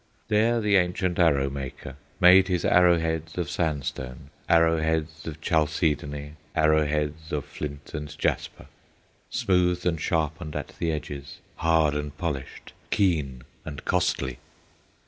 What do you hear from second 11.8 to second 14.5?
and polished, keen and costly.